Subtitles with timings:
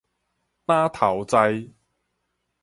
[0.65, 1.69] 膽頭在